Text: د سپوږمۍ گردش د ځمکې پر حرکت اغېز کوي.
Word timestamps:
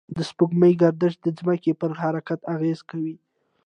د 0.15 0.17
سپوږمۍ 0.29 0.73
گردش 0.81 1.13
د 1.21 1.25
ځمکې 1.39 1.71
پر 1.79 1.91
حرکت 2.01 2.39
اغېز 2.53 2.79
کوي. 2.89 3.15